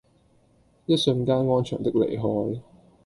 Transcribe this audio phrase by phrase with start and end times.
[0.87, 2.59] 一瞬間安詳的離開